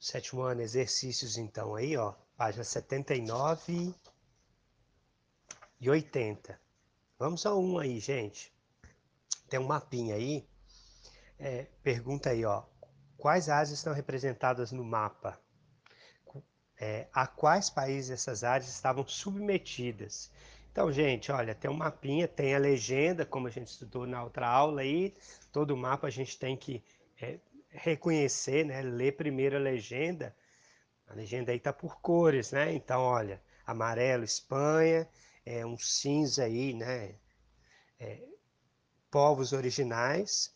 Sétimo 0.00 0.40
ano, 0.40 0.62
exercícios 0.62 1.36
então 1.36 1.74
aí, 1.74 1.94
ó, 1.94 2.14
página 2.34 2.64
79 2.64 3.94
e 5.78 5.90
80. 5.90 6.58
Vamos 7.18 7.44
a 7.44 7.54
um 7.54 7.78
aí, 7.78 8.00
gente. 8.00 8.50
Tem 9.50 9.60
um 9.60 9.66
mapinha 9.66 10.14
aí. 10.14 10.48
É, 11.38 11.66
pergunta 11.82 12.30
aí, 12.30 12.46
ó. 12.46 12.62
Quais 13.18 13.50
áreas 13.50 13.72
estão 13.72 13.92
representadas 13.92 14.72
no 14.72 14.82
mapa? 14.82 15.38
É, 16.80 17.06
a 17.12 17.26
quais 17.26 17.68
países 17.68 18.10
essas 18.10 18.42
áreas 18.42 18.70
estavam 18.70 19.06
submetidas? 19.06 20.30
Então, 20.72 20.90
gente, 20.90 21.30
olha, 21.30 21.54
tem 21.54 21.70
um 21.70 21.76
mapinha, 21.76 22.26
tem 22.26 22.54
a 22.54 22.58
legenda, 22.58 23.26
como 23.26 23.48
a 23.48 23.50
gente 23.50 23.68
estudou 23.68 24.06
na 24.06 24.24
outra 24.24 24.48
aula 24.48 24.80
aí. 24.80 25.14
Todo 25.52 25.76
mapa 25.76 26.06
a 26.06 26.10
gente 26.10 26.38
tem 26.38 26.56
que 26.56 26.82
é, 27.20 27.38
reconhecer, 27.70 28.64
né? 28.64 28.82
Ler 28.82 29.16
primeiro 29.16 29.56
a 29.56 29.60
legenda. 29.60 30.34
A 31.06 31.14
legenda 31.14 31.52
aí 31.52 31.58
tá 31.58 31.72
por 31.72 32.00
cores, 32.00 32.52
né? 32.52 32.72
Então, 32.72 33.00
olha, 33.00 33.42
amarelo, 33.66 34.24
Espanha, 34.24 35.08
é 35.44 35.64
um 35.64 35.78
cinza 35.78 36.44
aí, 36.44 36.74
né? 36.74 37.14
É, 37.98 38.22
povos 39.10 39.52
originais, 39.52 40.54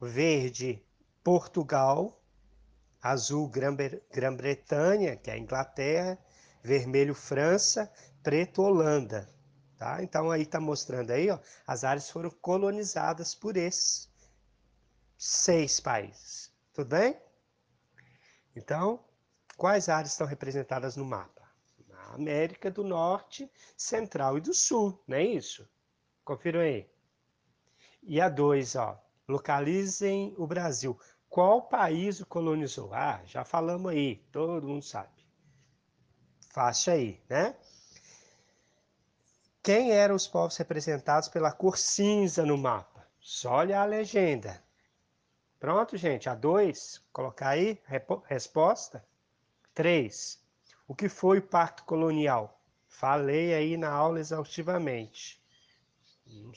verde, 0.00 0.84
Portugal, 1.24 2.22
azul, 3.02 3.48
Grã-Bretanha, 3.48 5.16
que 5.16 5.30
é 5.30 5.34
a 5.34 5.38
Inglaterra, 5.38 6.18
vermelho, 6.62 7.14
França, 7.14 7.92
preto, 8.22 8.62
Holanda. 8.62 9.28
Tá? 9.78 10.02
Então 10.02 10.30
aí 10.30 10.42
está 10.42 10.58
mostrando 10.58 11.10
aí, 11.10 11.30
ó, 11.30 11.38
as 11.66 11.84
áreas 11.84 12.10
foram 12.10 12.30
colonizadas 12.30 13.34
por 13.34 13.56
esses 13.56 14.08
seis 15.18 15.80
países. 15.80 16.45
Tudo 16.76 16.90
bem? 16.90 17.18
Então, 18.54 19.02
quais 19.56 19.88
áreas 19.88 20.12
estão 20.12 20.26
representadas 20.26 20.94
no 20.94 21.06
mapa? 21.06 21.50
Na 21.88 22.12
América 22.12 22.70
do 22.70 22.84
Norte, 22.84 23.50
Central 23.74 24.36
e 24.36 24.42
do 24.42 24.52
Sul, 24.52 25.02
não 25.08 25.16
é 25.16 25.24
isso? 25.24 25.66
Confiram 26.22 26.60
aí. 26.60 26.86
E 28.02 28.20
a 28.20 28.28
dois, 28.28 28.76
ó, 28.76 29.02
localizem 29.26 30.34
o 30.36 30.46
Brasil. 30.46 31.00
Qual 31.30 31.62
país 31.66 32.20
o 32.20 32.26
colonizou? 32.26 32.92
Ah, 32.92 33.22
já 33.24 33.42
falamos 33.42 33.90
aí, 33.90 34.16
todo 34.30 34.68
mundo 34.68 34.84
sabe. 34.84 35.26
Faixa 36.50 36.92
aí, 36.92 37.24
né? 37.26 37.56
Quem 39.62 39.92
eram 39.92 40.14
os 40.14 40.28
povos 40.28 40.58
representados 40.58 41.30
pela 41.30 41.52
cor 41.52 41.78
cinza 41.78 42.44
no 42.44 42.58
mapa? 42.58 43.08
Só 43.18 43.60
olhar 43.60 43.80
a 43.80 43.86
legenda. 43.86 44.65
Pronto, 45.58 45.96
gente. 45.96 46.28
A 46.28 46.34
dois, 46.34 47.02
colocar 47.12 47.50
aí, 47.50 47.80
resposta. 48.26 49.04
Três. 49.74 50.42
O 50.86 50.94
que 50.94 51.08
foi 51.08 51.38
o 51.38 51.42
pacto 51.42 51.84
colonial? 51.84 52.60
Falei 52.88 53.52
aí 53.54 53.76
na 53.76 53.90
aula 53.90 54.20
exaustivamente. 54.20 55.40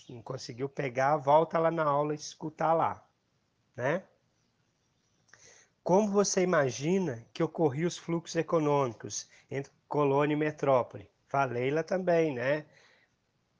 Não 0.09 0.21
conseguiu 0.21 0.69
pegar, 0.69 1.17
volta 1.17 1.59
lá 1.59 1.69
na 1.69 1.83
aula 1.83 2.13
e 2.13 2.17
escutar 2.17 2.73
lá, 2.73 3.05
né? 3.75 4.03
Como 5.83 6.09
você 6.09 6.41
imagina 6.41 7.25
que 7.33 7.41
ocorriam 7.43 7.87
os 7.87 7.97
fluxos 7.97 8.35
econômicos 8.35 9.27
entre 9.49 9.71
colônia 9.87 10.33
e 10.33 10.37
metrópole? 10.37 11.09
Falei 11.27 11.71
lá 11.71 11.83
também, 11.83 12.33
né? 12.33 12.65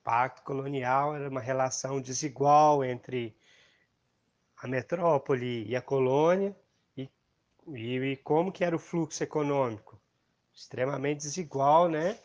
Pacto 0.04 0.44
colonial 0.44 1.16
era 1.16 1.30
uma 1.30 1.42
relação 1.42 2.00
desigual 2.02 2.84
entre 2.84 3.36
a 4.62 4.68
metrópole 4.68 5.66
e 5.66 5.76
a 5.76 5.82
colônia, 5.82 6.56
e, 6.98 7.10
e, 7.74 8.18
como 8.18 8.52
que 8.52 8.64
era 8.64 8.76
o 8.76 8.80
fluxo 8.80 9.24
econômico? 9.24 10.00
Extremamente 10.54 11.22
desigual, 11.22 11.88
né? 11.88 12.20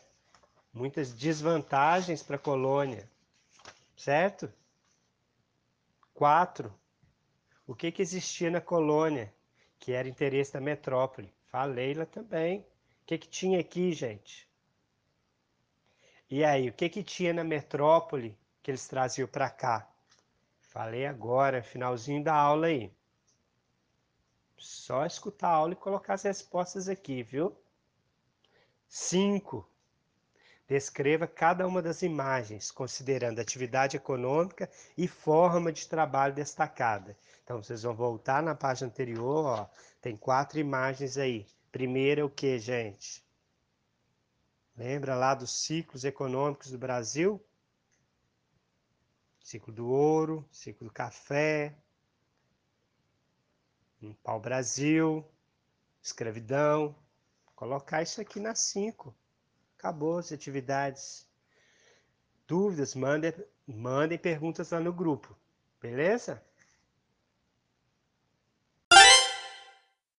Muitas 0.73 1.13
desvantagens 1.13 2.21
para 2.21 2.35
a 2.35 2.39
colônia, 2.39 3.09
certo? 3.95 4.51
Quatro, 6.13 6.73
o 7.65 7.73
que, 7.73 7.91
que 7.91 8.01
existia 8.01 8.51
na 8.51 8.59
colônia, 8.59 9.33
que 9.79 9.93
era 9.93 10.07
interesse 10.07 10.53
da 10.53 10.59
metrópole? 10.59 11.33
Falei 11.47 11.93
lá 11.93 12.05
também. 12.05 12.59
O 12.59 13.05
que, 13.05 13.17
que 13.17 13.27
tinha 13.29 13.59
aqui, 13.59 13.93
gente? 13.93 14.49
E 16.29 16.43
aí, 16.43 16.69
o 16.69 16.73
que, 16.73 16.89
que 16.89 17.03
tinha 17.03 17.31
na 17.33 17.43
metrópole 17.43 18.37
que 18.61 18.71
eles 18.71 18.87
traziam 18.87 19.27
para 19.27 19.49
cá? 19.49 19.89
Falei 20.75 21.05
agora, 21.05 21.63
finalzinho 21.63 22.21
da 22.21 22.35
aula 22.35 22.67
aí. 22.67 22.93
Só 24.57 25.05
escutar 25.05 25.47
a 25.47 25.53
aula 25.53 25.71
e 25.71 25.77
colocar 25.77 26.15
as 26.15 26.23
respostas 26.23 26.89
aqui, 26.89 27.23
viu? 27.23 27.57
5. 28.89 29.65
Descreva 30.67 31.27
cada 31.27 31.65
uma 31.65 31.81
das 31.81 32.01
imagens, 32.01 32.71
considerando 32.71 33.39
atividade 33.39 33.95
econômica 33.95 34.69
e 34.97 35.07
forma 35.07 35.71
de 35.71 35.87
trabalho 35.87 36.35
destacada. 36.35 37.17
Então, 37.41 37.63
vocês 37.63 37.83
vão 37.83 37.95
voltar 37.95 38.43
na 38.43 38.53
página 38.53 38.89
anterior, 38.89 39.45
ó, 39.45 39.69
tem 40.01 40.17
quatro 40.17 40.59
imagens 40.59 41.17
aí. 41.17 41.47
Primeira, 41.71 42.25
o 42.25 42.29
que, 42.29 42.59
gente? 42.59 43.25
Lembra 44.75 45.15
lá 45.15 45.35
dos 45.35 45.51
ciclos 45.51 46.03
econômicos 46.03 46.69
do 46.69 46.77
Brasil? 46.77 47.41
Ciclo 49.45 49.71
do 49.71 49.87
ouro, 49.87 50.43
ciclo 50.51 50.87
do 50.87 50.91
café, 50.91 51.77
um 54.01 54.11
pau-brasil, 54.11 55.23
escravidão. 56.01 56.95
Colocar 57.55 58.01
isso 58.01 58.19
aqui 58.19 58.39
nas 58.39 58.57
cinco. 58.59 59.15
Acabou 59.77 60.17
as 60.17 60.31
atividades. 60.31 61.29
Dúvidas, 62.47 62.95
mandem, 62.95 63.33
mandem 63.67 64.17
perguntas 64.17 64.71
lá 64.71 64.79
no 64.79 64.91
grupo. 64.91 65.37
Beleza? 65.79 66.43